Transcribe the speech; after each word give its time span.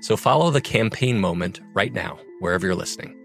So 0.00 0.16
follow 0.16 0.50
the 0.50 0.60
campaign 0.60 1.18
moment 1.18 1.60
right 1.74 1.92
now, 1.92 2.18
wherever 2.40 2.66
you're 2.66 2.76
listening. 2.76 3.16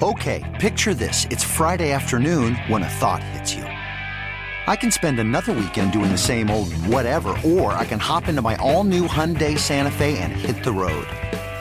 Okay, 0.00 0.44
picture 0.60 0.94
this. 0.94 1.26
It's 1.28 1.42
Friday 1.42 1.90
afternoon 1.90 2.54
when 2.68 2.84
a 2.84 2.88
thought 2.88 3.22
hits 3.22 3.52
you. 3.52 3.64
I 3.64 4.76
can 4.76 4.92
spend 4.92 5.18
another 5.18 5.52
weekend 5.52 5.92
doing 5.92 6.12
the 6.12 6.18
same 6.18 6.50
old 6.50 6.72
whatever, 6.72 7.34
or 7.44 7.72
I 7.72 7.84
can 7.84 7.98
hop 7.98 8.28
into 8.28 8.42
my 8.42 8.54
all 8.56 8.84
new 8.84 9.08
Hyundai 9.08 9.58
Santa 9.58 9.90
Fe 9.90 10.18
and 10.18 10.32
hit 10.32 10.62
the 10.62 10.72
road. 10.72 11.08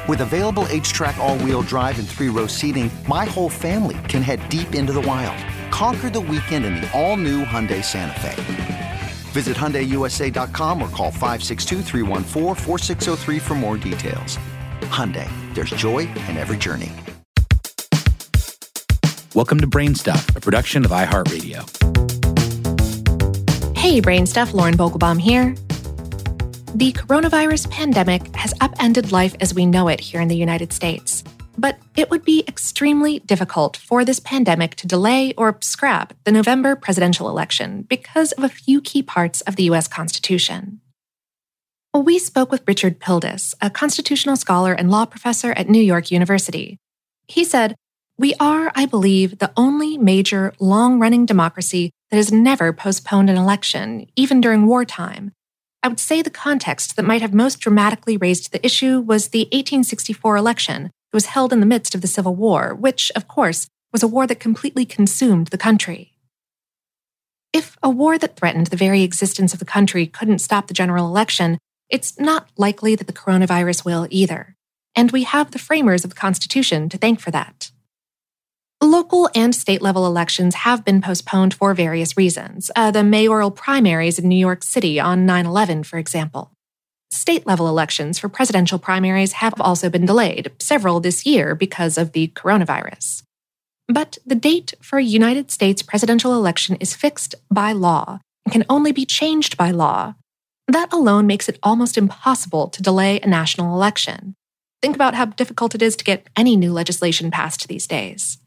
With 0.07 0.21
available 0.21 0.65
HTRAC, 0.65 1.17
all 1.17 1.37
wheel 1.39 1.63
drive, 1.63 1.97
and 1.99 2.07
three 2.07 2.29
row 2.29 2.47
seating, 2.47 2.91
my 3.07 3.25
whole 3.25 3.49
family 3.49 3.97
can 4.07 4.21
head 4.21 4.47
deep 4.49 4.75
into 4.75 4.93
the 4.93 5.01
wild. 5.01 5.43
Conquer 5.71 6.09
the 6.09 6.21
weekend 6.21 6.63
in 6.63 6.75
the 6.75 6.89
all 6.93 7.17
new 7.17 7.43
Hyundai 7.43 7.83
Santa 7.83 8.19
Fe. 8.19 8.66
Visit 9.37 9.55
HyundaiUSA.com 9.55 10.81
or 10.81 10.89
call 10.89 11.11
562 11.11 11.83
for 13.39 13.53
more 13.53 13.77
details. 13.77 14.39
Hyundai, 14.89 15.29
there's 15.53 15.69
joy 15.69 15.99
in 16.27 16.37
every 16.37 16.57
journey. 16.57 16.91
Welcome 19.35 19.59
to 19.59 19.67
Brainstuff, 19.67 20.35
a 20.35 20.41
production 20.41 20.85
of 20.85 20.89
iHeartRadio. 20.89 21.61
Hey, 23.77 24.01
Brainstuff, 24.01 24.55
Lauren 24.55 24.75
Vogelbaum 24.75 25.21
here. 25.21 25.53
The 26.73 26.93
coronavirus 26.93 27.69
pandemic 27.69 28.35
has 28.35 28.55
upended 28.59 29.11
life 29.11 29.35
as 29.39 29.53
we 29.53 29.67
know 29.67 29.87
it 29.87 29.99
here 29.99 30.19
in 30.19 30.29
the 30.29 30.35
United 30.35 30.73
States. 30.73 31.23
But 31.57 31.79
it 31.95 32.11
would 32.11 32.23
be 32.23 32.43
extremely 32.47 33.19
difficult 33.19 33.77
for 33.77 34.05
this 34.05 34.19
pandemic 34.19 34.75
to 34.75 34.87
delay 34.87 35.33
or 35.37 35.57
scrap 35.61 36.13
the 36.23 36.31
November 36.31 36.75
presidential 36.75 37.29
election 37.29 37.81
because 37.83 38.31
of 38.33 38.43
a 38.43 38.49
few 38.49 38.79
key 38.79 39.01
parts 39.01 39.41
of 39.41 39.55
the 39.55 39.63
US 39.63 39.87
Constitution. 39.87 40.81
We 41.95 42.19
spoke 42.19 42.51
with 42.51 42.67
Richard 42.67 42.99
Pildes, 42.99 43.55
a 43.59 43.71
constitutional 43.71 44.35
scholar 44.35 44.71
and 44.71 44.91
law 44.91 45.05
professor 45.05 45.51
at 45.53 45.67
New 45.67 45.81
York 45.81 46.11
University. 46.11 46.77
He 47.27 47.43
said, 47.43 47.75
We 48.19 48.35
are, 48.39 48.71
I 48.75 48.85
believe, 48.85 49.39
the 49.39 49.51
only 49.57 49.97
major 49.97 50.53
long 50.59 50.99
running 50.99 51.25
democracy 51.25 51.89
that 52.11 52.17
has 52.17 52.31
never 52.31 52.71
postponed 52.71 53.31
an 53.31 53.37
election, 53.37 54.05
even 54.15 54.41
during 54.41 54.67
wartime. 54.67 55.31
I 55.81 55.87
would 55.87 55.99
say 55.99 56.21
the 56.21 56.29
context 56.29 56.95
that 56.95 57.05
might 57.05 57.21
have 57.21 57.33
most 57.33 57.59
dramatically 57.59 58.15
raised 58.15 58.51
the 58.51 58.63
issue 58.63 58.99
was 58.99 59.29
the 59.29 59.45
1864 59.45 60.37
election, 60.37 60.91
it 61.11 61.15
was 61.15 61.27
held 61.27 61.53
in 61.53 61.59
the 61.59 61.65
midst 61.65 61.95
of 61.95 62.01
the 62.01 62.07
Civil 62.07 62.35
War, 62.35 62.75
which, 62.75 63.11
of 63.15 63.27
course, 63.27 63.67
was 63.91 64.03
a 64.03 64.07
war 64.07 64.27
that 64.27 64.39
completely 64.39 64.85
consumed 64.85 65.47
the 65.47 65.57
country. 65.57 66.13
If 67.53 67.77
a 67.81 67.89
war 67.89 68.17
that 68.17 68.35
threatened 68.35 68.67
the 68.67 68.77
very 68.77 69.03
existence 69.03 69.53
of 69.53 69.59
the 69.59 69.65
country 69.65 70.05
couldn't 70.05 70.39
stop 70.39 70.67
the 70.67 70.73
general 70.73 71.07
election, 71.07 71.57
it's 71.89 72.19
not 72.19 72.49
likely 72.57 72.95
that 72.95 73.07
the 73.07 73.13
coronavirus 73.13 73.85
will 73.85 74.07
either. 74.09 74.55
And 74.95 75.11
we 75.11 75.23
have 75.23 75.51
the 75.51 75.59
framers 75.59 76.03
of 76.03 76.09
the 76.09 76.15
Constitution 76.15 76.89
to 76.89 76.97
thank 76.97 77.19
for 77.19 77.31
that. 77.31 77.71
Local 78.81 79.29
and 79.33 79.55
state 79.55 79.81
level 79.81 80.05
elections 80.05 80.53
have 80.55 80.85
been 80.85 81.01
postponed 81.01 81.53
for 81.53 81.73
various 81.73 82.15
reasons. 82.17 82.69
Uh, 82.75 82.91
the 82.91 83.03
mayoral 83.03 83.49
primaries 83.49 84.19
in 84.19 84.27
New 84.27 84.35
York 84.37 84.63
City 84.63 84.99
on 84.99 85.25
9 85.25 85.45
11, 85.45 85.83
for 85.83 85.97
example. 85.97 86.51
State 87.09 87.47
level 87.47 87.67
elections 87.67 88.19
for 88.19 88.29
presidential 88.29 88.79
primaries 88.79 89.33
have 89.33 89.59
also 89.59 89.89
been 89.89 90.05
delayed, 90.05 90.51
several 90.59 90.99
this 90.99 91.25
year 91.25 91.55
because 91.55 91.97
of 91.97 92.11
the 92.11 92.27
coronavirus. 92.29 93.23
But 93.87 94.17
the 94.25 94.35
date 94.35 94.73
for 94.81 94.99
a 94.99 95.03
United 95.03 95.49
States 95.49 95.81
presidential 95.81 96.33
election 96.33 96.75
is 96.77 96.95
fixed 96.95 97.35
by 97.49 97.71
law 97.71 98.19
and 98.45 98.51
can 98.51 98.65
only 98.69 98.91
be 98.91 99.05
changed 99.05 99.55
by 99.55 99.71
law. 99.71 100.15
That 100.67 100.91
alone 100.91 101.27
makes 101.27 101.47
it 101.47 101.59
almost 101.63 101.97
impossible 101.97 102.67
to 102.69 102.83
delay 102.83 103.21
a 103.21 103.27
national 103.27 103.73
election. 103.73 104.35
Think 104.81 104.95
about 104.95 105.15
how 105.15 105.25
difficult 105.25 105.75
it 105.75 105.81
is 105.81 105.95
to 105.95 106.03
get 106.03 106.27
any 106.35 106.57
new 106.57 106.73
legislation 106.73 107.31
passed 107.31 107.67
these 107.67 107.87
days. 107.87 108.37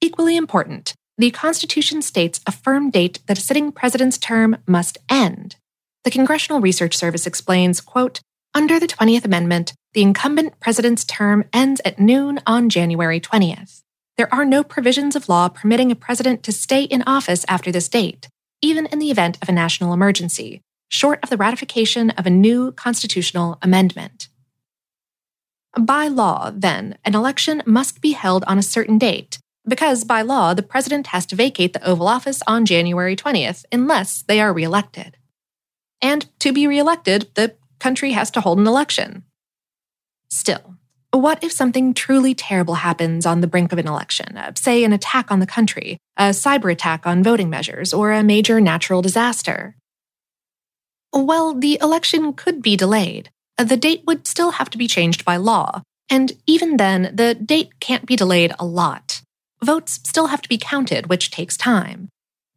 Equally 0.00 0.36
important, 0.36 0.94
the 1.18 1.30
Constitution 1.30 2.00
states 2.00 2.40
a 2.46 2.52
firm 2.52 2.90
date 2.90 3.20
that 3.26 3.36
a 3.36 3.42
sitting 3.42 3.70
president's 3.70 4.16
term 4.16 4.56
must 4.66 4.96
end. 5.10 5.56
The 6.02 6.10
Congressional 6.10 6.62
Research 6.62 6.96
Service 6.96 7.26
explains, 7.26 7.82
quote, 7.82 8.20
under 8.54 8.80
the 8.80 8.86
20th 8.86 9.26
Amendment, 9.26 9.74
the 9.92 10.00
incumbent 10.00 10.58
president's 10.58 11.04
term 11.04 11.44
ends 11.52 11.82
at 11.84 11.98
noon 11.98 12.40
on 12.46 12.70
January 12.70 13.20
20th. 13.20 13.82
There 14.16 14.32
are 14.32 14.46
no 14.46 14.64
provisions 14.64 15.14
of 15.14 15.28
law 15.28 15.48
permitting 15.48 15.92
a 15.92 15.94
president 15.94 16.42
to 16.44 16.52
stay 16.52 16.84
in 16.84 17.02
office 17.06 17.44
after 17.48 17.70
this 17.70 17.88
date, 17.88 18.28
even 18.62 18.86
in 18.86 18.98
the 18.98 19.10
event 19.10 19.36
of 19.42 19.48
a 19.50 19.52
national 19.52 19.92
emergency, 19.92 20.62
short 20.88 21.20
of 21.22 21.28
the 21.28 21.36
ratification 21.36 22.10
of 22.10 22.26
a 22.26 22.30
new 22.30 22.72
constitutional 22.72 23.58
amendment. 23.60 24.28
By 25.78 26.08
law, 26.08 26.50
then, 26.52 26.96
an 27.04 27.14
election 27.14 27.62
must 27.66 28.00
be 28.00 28.12
held 28.12 28.42
on 28.44 28.58
a 28.58 28.62
certain 28.62 28.96
date, 28.96 29.38
because 29.68 30.04
by 30.04 30.22
law, 30.22 30.54
the 30.54 30.62
president 30.62 31.08
has 31.08 31.26
to 31.26 31.36
vacate 31.36 31.74
the 31.74 31.86
Oval 31.86 32.08
Office 32.08 32.42
on 32.46 32.64
January 32.64 33.14
20th 33.14 33.66
unless 33.70 34.22
they 34.22 34.40
are 34.40 34.52
reelected. 34.52 35.18
And 36.02 36.26
to 36.40 36.52
be 36.52 36.66
reelected, 36.66 37.30
the 37.34 37.54
country 37.78 38.12
has 38.12 38.30
to 38.32 38.40
hold 38.40 38.58
an 38.58 38.66
election. 38.66 39.24
Still, 40.30 40.76
What 41.12 41.42
if 41.42 41.50
something 41.50 41.92
truly 41.92 42.34
terrible 42.34 42.74
happens 42.74 43.26
on 43.26 43.40
the 43.40 43.48
brink 43.48 43.72
of 43.72 43.78
an 43.78 43.88
election, 43.88 44.36
uh, 44.36 44.52
say 44.54 44.84
an 44.84 44.92
attack 44.92 45.32
on 45.32 45.40
the 45.40 45.46
country, 45.46 45.98
a 46.16 46.30
cyber 46.30 46.70
attack 46.70 47.04
on 47.04 47.24
voting 47.24 47.50
measures, 47.50 47.92
or 47.92 48.12
a 48.12 48.22
major 48.22 48.60
natural 48.60 49.02
disaster? 49.02 49.74
Well, 51.12 51.54
the 51.54 51.78
election 51.82 52.32
could 52.32 52.62
be 52.62 52.76
delayed. 52.76 53.30
Uh, 53.58 53.64
the 53.64 53.76
date 53.76 54.04
would 54.06 54.28
still 54.28 54.52
have 54.52 54.70
to 54.70 54.78
be 54.78 54.86
changed 54.86 55.24
by 55.24 55.36
law, 55.36 55.82
and 56.08 56.32
even 56.46 56.76
then, 56.76 57.10
the 57.12 57.34
date 57.34 57.80
can't 57.80 58.06
be 58.06 58.14
delayed 58.14 58.52
a 58.60 58.64
lot. 58.64 59.20
Votes 59.64 59.98
still 60.06 60.28
have 60.28 60.42
to 60.42 60.48
be 60.48 60.58
counted, 60.58 61.08
which 61.08 61.32
takes 61.32 61.56
time. 61.56 62.08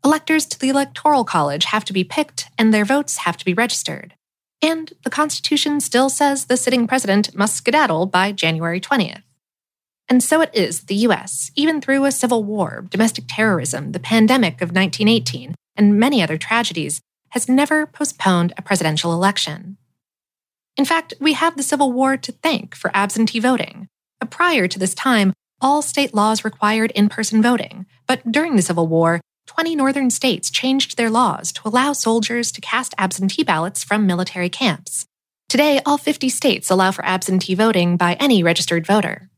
Electors 0.06 0.46
to 0.46 0.60
the 0.60 0.68
Electoral 0.68 1.24
College 1.24 1.66
have 1.66 1.86
to 1.86 1.94
be 1.94 2.04
picked, 2.04 2.50
and 2.58 2.74
their 2.74 2.84
votes 2.84 3.18
have 3.18 3.38
to 3.38 3.46
be 3.46 3.54
registered. 3.54 4.16
And 4.62 4.92
the 5.04 5.10
Constitution 5.10 5.80
still 5.80 6.10
says 6.10 6.46
the 6.46 6.58
sitting 6.58 6.88
president 6.88 7.34
must 7.36 7.56
skedaddle 7.56 8.08
by 8.08 8.34
January 8.34 8.82
20th. 8.82 9.24
And 10.10 10.22
so 10.22 10.42
it 10.42 10.50
is 10.54 10.82
the 10.82 10.96
US, 11.08 11.52
even 11.56 11.80
through 11.80 12.04
a 12.04 12.12
civil 12.12 12.44
war, 12.44 12.86
domestic 12.90 13.26
terrorism, 13.30 13.94
the 13.94 14.00
pandemic 14.00 14.56
of 14.56 14.76
1918, 14.76 15.56
and 15.78 15.98
many 15.98 16.22
other 16.22 16.38
tragedies, 16.38 17.00
has 17.30 17.48
never 17.48 17.86
postponed 17.86 18.54
a 18.58 18.62
presidential 18.62 19.14
election. 19.14 19.78
In 20.76 20.84
fact, 20.84 21.14
we 21.20 21.34
have 21.34 21.56
the 21.56 21.64
Civil 21.64 21.94
War 21.94 22.18
to 22.18 22.32
thank 22.32 22.76
for 22.76 22.92
absentee 22.94 23.40
voting. 23.40 23.88
Prior 24.30 24.68
to 24.68 24.80
this 24.80 24.94
time, 24.94 25.34
all 25.62 25.82
state 25.82 26.14
laws 26.14 26.44
required 26.44 26.92
in 26.92 27.08
person 27.10 27.42
voting, 27.42 27.86
but 28.06 28.30
during 28.30 28.56
the 28.56 28.62
Civil 28.62 28.88
War, 28.88 29.22
20 29.48 29.76
northern 29.76 30.10
states 30.10 30.50
changed 30.50 30.98
their 30.98 31.10
laws 31.10 31.52
to 31.52 31.68
allow 31.68 31.94
soldiers 31.94 32.52
to 32.52 32.62
cast 32.62 32.94
absentee 32.98 33.44
ballots 33.44 33.84
from 33.84 34.08
military 34.08 34.50
camps. 34.50 35.06
Today, 35.50 35.82
all 35.86 35.98
50 35.98 36.30
states 36.30 36.70
allow 36.70 36.92
for 36.92 37.06
absentee 37.06 37.54
voting 37.54 37.98
by 37.98 38.14
any 38.16 38.42
registered 38.42 38.88
voter. 38.88 39.30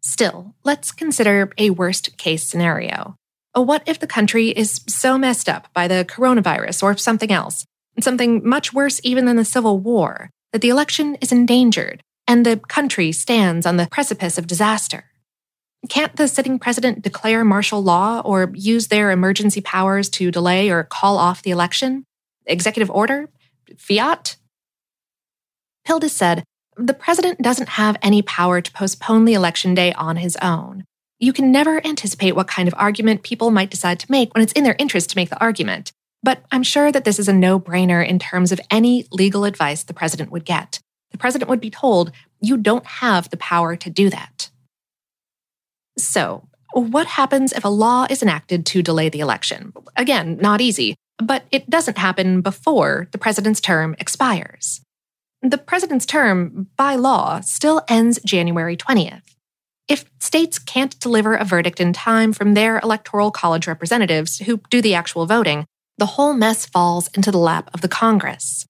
Still, 0.00 0.54
let's 0.64 0.92
consider 0.92 1.50
a 1.58 1.70
worst 1.70 2.16
case 2.16 2.44
scenario. 2.44 3.16
What 3.54 3.82
if 3.86 3.98
the 3.98 4.06
country 4.06 4.48
is 4.48 4.80
so 4.86 5.18
messed 5.18 5.48
up 5.48 5.72
by 5.74 5.88
the 5.88 6.06
coronavirus 6.08 6.82
or 6.82 6.96
something 6.96 7.32
else, 7.32 7.66
something 8.00 8.48
much 8.48 8.72
worse 8.72 9.00
even 9.02 9.24
than 9.24 9.36
the 9.36 9.44
Civil 9.44 9.80
War, 9.80 10.30
that 10.52 10.62
the 10.62 10.68
election 10.68 11.16
is 11.16 11.32
endangered 11.32 12.00
and 12.26 12.46
the 12.46 12.58
country 12.68 13.10
stands 13.10 13.66
on 13.66 13.76
the 13.76 13.88
precipice 13.90 14.38
of 14.38 14.46
disaster? 14.46 15.04
Can't 15.88 16.14
the 16.16 16.26
sitting 16.26 16.58
president 16.58 17.02
declare 17.02 17.44
martial 17.44 17.82
law 17.82 18.20
or 18.24 18.50
use 18.54 18.88
their 18.88 19.10
emergency 19.10 19.60
powers 19.60 20.08
to 20.10 20.30
delay 20.30 20.70
or 20.70 20.82
call 20.82 21.16
off 21.16 21.42
the 21.42 21.50
election? 21.50 22.04
Executive 22.46 22.90
order? 22.90 23.28
Fiat? 23.76 24.36
Pildes 25.86 26.10
said, 26.10 26.44
the 26.76 26.94
president 26.94 27.40
doesn't 27.40 27.70
have 27.70 27.96
any 28.02 28.22
power 28.22 28.60
to 28.60 28.72
postpone 28.72 29.24
the 29.24 29.34
election 29.34 29.74
day 29.74 29.92
on 29.94 30.16
his 30.16 30.36
own. 30.42 30.84
You 31.18 31.32
can 31.32 31.50
never 31.50 31.84
anticipate 31.84 32.36
what 32.36 32.46
kind 32.46 32.68
of 32.68 32.74
argument 32.76 33.22
people 33.22 33.50
might 33.50 33.70
decide 33.70 33.98
to 34.00 34.10
make 34.10 34.32
when 34.34 34.42
it's 34.42 34.52
in 34.52 34.64
their 34.64 34.76
interest 34.78 35.10
to 35.10 35.16
make 35.16 35.30
the 35.30 35.40
argument. 35.40 35.92
But 36.22 36.44
I'm 36.52 36.62
sure 36.62 36.92
that 36.92 37.04
this 37.04 37.18
is 37.18 37.28
a 37.28 37.32
no 37.32 37.58
brainer 37.58 38.06
in 38.06 38.18
terms 38.18 38.52
of 38.52 38.60
any 38.70 39.06
legal 39.10 39.44
advice 39.44 39.82
the 39.82 39.94
president 39.94 40.30
would 40.30 40.44
get. 40.44 40.80
The 41.10 41.18
president 41.18 41.48
would 41.48 41.60
be 41.60 41.70
told, 41.70 42.12
you 42.40 42.56
don't 42.56 42.86
have 42.86 43.30
the 43.30 43.36
power 43.36 43.74
to 43.76 43.90
do 43.90 44.10
that. 44.10 44.50
So, 45.98 46.48
what 46.72 47.06
happens 47.06 47.52
if 47.52 47.64
a 47.64 47.68
law 47.68 48.06
is 48.08 48.22
enacted 48.22 48.66
to 48.66 48.82
delay 48.82 49.08
the 49.08 49.20
election? 49.20 49.72
Again, 49.96 50.38
not 50.40 50.60
easy, 50.60 50.94
but 51.18 51.44
it 51.50 51.68
doesn't 51.68 51.98
happen 51.98 52.40
before 52.40 53.08
the 53.12 53.18
president's 53.18 53.60
term 53.60 53.96
expires. 53.98 54.80
The 55.42 55.58
president's 55.58 56.06
term, 56.06 56.68
by 56.76 56.96
law, 56.96 57.40
still 57.40 57.82
ends 57.88 58.20
January 58.24 58.76
20th. 58.76 59.22
If 59.88 60.04
states 60.20 60.58
can't 60.58 60.98
deliver 61.00 61.34
a 61.34 61.44
verdict 61.44 61.80
in 61.80 61.92
time 61.92 62.32
from 62.32 62.54
their 62.54 62.78
electoral 62.80 63.30
college 63.30 63.66
representatives 63.66 64.38
who 64.40 64.60
do 64.68 64.82
the 64.82 64.94
actual 64.94 65.26
voting, 65.26 65.64
the 65.96 66.06
whole 66.06 66.34
mess 66.34 66.66
falls 66.66 67.08
into 67.08 67.30
the 67.30 67.38
lap 67.38 67.70
of 67.72 67.80
the 67.80 67.88
Congress. 67.88 68.66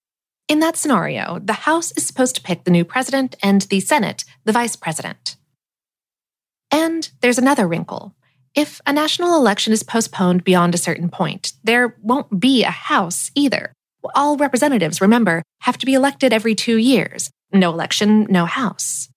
In 0.47 0.61
that 0.61 0.77
scenario, 0.77 1.41
the 1.43 1.53
House 1.53 1.93
is 1.93 2.07
supposed 2.07 2.35
to 2.37 2.43
pick 2.43 2.65
the 2.65 2.71
new 2.71 2.85
president 2.85 3.35
and 3.43 3.63
the 3.63 3.81
Senate, 3.81 4.25
the 4.45 4.53
vice 4.53 4.77
president. 4.77 5.37
And 6.71 7.11
there's 7.21 7.39
another 7.39 7.67
wrinkle. 7.67 8.15
If 8.55 8.81
a 8.87 8.93
national 8.93 9.37
election 9.37 9.73
is 9.73 9.83
postponed 9.83 10.45
beyond 10.45 10.75
a 10.75 10.79
certain 10.79 11.09
point, 11.09 11.53
there 11.63 11.97
won't 12.03 12.41
be 12.41 12.65
a 12.65 12.71
House 12.71 13.31
either. 13.35 13.73
All 14.15 14.37
representatives, 14.37 15.01
remember, 15.01 15.43
have 15.61 15.79
to 15.79 15.87
be 15.87 15.95
elected 15.95 16.33
every 16.33 16.55
two 16.55 16.77
years. 16.77 17.31
No 17.53 17.71
election, 17.73 18.27
no 18.31 18.47
House. 18.47 19.09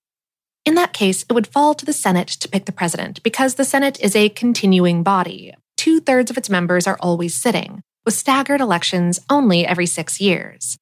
In 0.64 0.76
that 0.76 0.94
case, 0.94 1.24
it 1.24 1.34
would 1.34 1.48
fall 1.48 1.74
to 1.74 1.86
the 1.86 1.94
Senate 1.94 2.28
to 2.28 2.48
pick 2.48 2.66
the 2.66 2.72
president 2.72 3.24
because 3.24 3.56
the 3.56 3.66
Senate 3.66 4.00
is 4.00 4.16
a 4.16 4.30
continuing 4.30 5.02
body. 5.02 5.54
Two 5.76 6.00
thirds 6.00 6.30
of 6.30 6.38
its 6.38 6.50
members 6.50 6.86
are 6.86 6.98
always 7.00 7.36
sitting, 7.36 7.82
with 8.06 8.14
staggered 8.14 8.62
elections 8.62 9.20
only 9.30 9.66
every 9.66 9.88
six 9.88 10.22
years. 10.22 10.78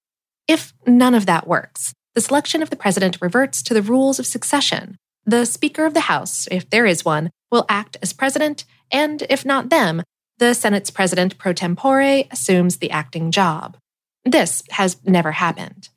If 0.47 0.73
none 0.85 1.15
of 1.15 1.25
that 1.27 1.47
works, 1.47 1.93
the 2.15 2.21
selection 2.21 2.61
of 2.61 2.69
the 2.69 2.75
president 2.75 3.17
reverts 3.21 3.63
to 3.63 3.73
the 3.73 3.81
rules 3.81 4.19
of 4.19 4.25
succession, 4.25 4.97
the 5.29 5.45
Speaker 5.45 5.85
of 5.85 5.93
the 5.93 6.01
House, 6.01 6.47
if 6.49 6.69
there 6.69 6.87
is 6.87 7.05
one, 7.05 7.29
will 7.51 7.65
act 7.69 7.97
as 8.01 8.13
president, 8.13 8.65
and 8.91 9.23
if 9.29 9.45
not 9.45 9.69
them, 9.69 10.01
the 10.39 10.55
Senate's 10.55 10.89
president 10.89 11.37
pro 11.37 11.53
tempore 11.53 12.23
assumes 12.31 12.77
the 12.77 12.89
acting 12.89 13.29
job. 13.29 13.77
This 14.25 14.63
has 14.71 14.97
never 15.05 15.33
happened. 15.33 15.89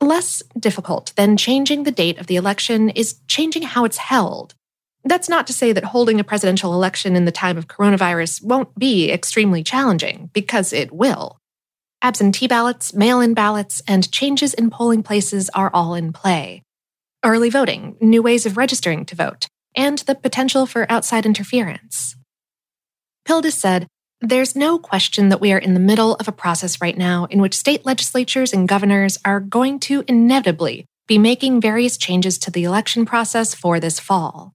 Less 0.00 0.42
difficult 0.58 1.12
than 1.16 1.36
changing 1.36 1.84
the 1.84 1.92
date 1.92 2.18
of 2.18 2.26
the 2.26 2.36
election 2.36 2.90
is 2.90 3.20
changing 3.28 3.62
how 3.62 3.84
it's 3.84 3.98
held. 3.98 4.54
That's 5.04 5.28
not 5.28 5.46
to 5.46 5.52
say 5.52 5.72
that 5.72 5.84
holding 5.84 6.18
a 6.18 6.24
presidential 6.24 6.74
election 6.74 7.14
in 7.14 7.24
the 7.24 7.32
time 7.32 7.56
of 7.56 7.68
coronavirus 7.68 8.42
won't 8.42 8.76
be 8.76 9.12
extremely 9.12 9.62
challenging, 9.62 10.30
because 10.32 10.72
it 10.72 10.90
will. 10.90 11.38
Absentee 12.02 12.48
ballots, 12.48 12.94
mail 12.94 13.20
in 13.20 13.34
ballots, 13.34 13.80
and 13.86 14.10
changes 14.10 14.54
in 14.54 14.70
polling 14.70 15.04
places 15.04 15.48
are 15.50 15.70
all 15.72 15.94
in 15.94 16.12
play 16.12 16.62
early 17.28 17.50
voting, 17.50 17.96
new 18.00 18.22
ways 18.22 18.46
of 18.46 18.56
registering 18.56 19.04
to 19.04 19.14
vote, 19.14 19.46
and 19.76 19.98
the 19.98 20.14
potential 20.14 20.66
for 20.66 20.90
outside 20.90 21.26
interference. 21.26 22.16
Pildes 23.26 23.52
said, 23.52 23.86
There's 24.20 24.56
no 24.56 24.78
question 24.78 25.28
that 25.28 25.40
we 25.40 25.52
are 25.52 25.58
in 25.58 25.74
the 25.74 25.80
middle 25.80 26.14
of 26.14 26.26
a 26.26 26.32
process 26.32 26.80
right 26.80 26.96
now 26.96 27.26
in 27.26 27.40
which 27.40 27.54
state 27.54 27.84
legislatures 27.84 28.52
and 28.52 28.66
governors 28.66 29.18
are 29.24 29.40
going 29.40 29.78
to 29.80 30.02
inevitably 30.08 30.86
be 31.06 31.18
making 31.18 31.60
various 31.60 31.96
changes 31.96 32.38
to 32.38 32.50
the 32.50 32.64
election 32.64 33.04
process 33.04 33.54
for 33.54 33.78
this 33.78 34.00
fall. 34.00 34.54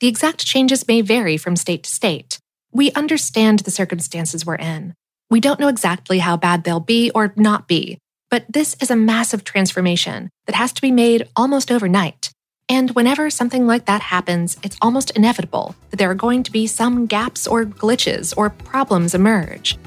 The 0.00 0.08
exact 0.08 0.44
changes 0.44 0.88
may 0.88 1.02
vary 1.02 1.36
from 1.36 1.56
state 1.56 1.84
to 1.84 1.90
state. 1.90 2.38
We 2.72 2.90
understand 2.92 3.60
the 3.60 3.70
circumstances 3.70 4.44
we're 4.44 4.56
in. 4.56 4.94
We 5.30 5.40
don't 5.40 5.60
know 5.60 5.68
exactly 5.68 6.18
how 6.18 6.36
bad 6.36 6.64
they'll 6.64 6.80
be 6.80 7.10
or 7.10 7.32
not 7.36 7.68
be, 7.68 7.98
but 8.34 8.44
this 8.52 8.74
is 8.80 8.90
a 8.90 8.96
massive 8.96 9.44
transformation 9.44 10.28
that 10.46 10.56
has 10.56 10.72
to 10.72 10.82
be 10.82 10.90
made 10.90 11.28
almost 11.36 11.70
overnight. 11.70 12.32
And 12.68 12.90
whenever 12.90 13.30
something 13.30 13.64
like 13.64 13.84
that 13.84 14.00
happens, 14.00 14.56
it's 14.64 14.76
almost 14.82 15.12
inevitable 15.12 15.76
that 15.90 15.98
there 15.98 16.10
are 16.10 16.16
going 16.16 16.42
to 16.42 16.50
be 16.50 16.66
some 16.66 17.06
gaps 17.06 17.46
or 17.46 17.64
glitches 17.64 18.34
or 18.36 18.50
problems 18.50 19.14
emerge. 19.14 19.78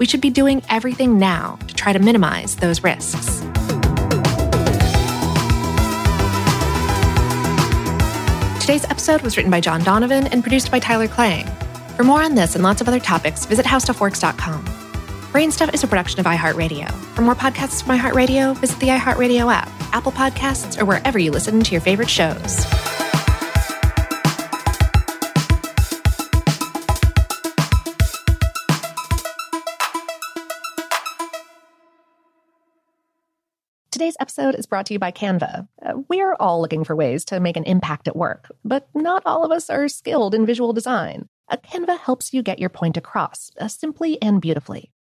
We 0.00 0.06
should 0.06 0.20
be 0.20 0.30
doing 0.30 0.64
everything 0.68 1.20
now 1.20 1.60
to 1.68 1.74
try 1.76 1.92
to 1.92 2.00
minimize 2.00 2.56
those 2.56 2.82
risks. 2.82 3.38
Today's 8.60 8.84
episode 8.90 9.22
was 9.22 9.36
written 9.36 9.52
by 9.52 9.60
John 9.60 9.84
Donovan 9.84 10.26
and 10.26 10.42
produced 10.42 10.72
by 10.72 10.80
Tyler 10.80 11.06
Klang. 11.06 11.46
For 11.96 12.02
more 12.02 12.24
on 12.24 12.34
this 12.34 12.56
and 12.56 12.64
lots 12.64 12.80
of 12.80 12.88
other 12.88 12.98
topics, 12.98 13.46
visit 13.46 13.64
howstuffworks.com. 13.64 14.81
Brainstuff 15.32 15.72
is 15.72 15.82
a 15.82 15.86
production 15.86 16.20
of 16.20 16.26
iHeartRadio. 16.26 16.92
For 17.14 17.22
more 17.22 17.34
podcasts 17.34 17.82
from 17.82 17.98
iHeartRadio, 17.98 18.54
visit 18.58 18.78
the 18.80 18.88
iHeartRadio 18.88 19.50
app, 19.50 19.66
Apple 19.94 20.12
Podcasts, 20.12 20.78
or 20.78 20.84
wherever 20.84 21.18
you 21.18 21.30
listen 21.30 21.62
to 21.62 21.72
your 21.72 21.80
favorite 21.80 22.10
shows. 22.10 22.66
Today's 33.90 34.16
episode 34.20 34.54
is 34.54 34.66
brought 34.66 34.84
to 34.84 34.92
you 34.92 34.98
by 34.98 35.12
Canva. 35.12 35.66
Uh, 35.80 35.92
we're 36.10 36.34
all 36.34 36.60
looking 36.60 36.84
for 36.84 36.94
ways 36.94 37.24
to 37.24 37.40
make 37.40 37.56
an 37.56 37.64
impact 37.64 38.06
at 38.06 38.16
work, 38.16 38.52
but 38.66 38.86
not 38.94 39.22
all 39.24 39.46
of 39.46 39.50
us 39.50 39.70
are 39.70 39.88
skilled 39.88 40.34
in 40.34 40.44
visual 40.44 40.74
design. 40.74 41.26
A 41.48 41.56
Canva 41.56 42.00
helps 42.00 42.34
you 42.34 42.42
get 42.42 42.58
your 42.58 42.68
point 42.68 42.98
across 42.98 43.50
uh, 43.58 43.68
simply 43.68 44.20
and 44.20 44.38
beautifully. 44.38 44.92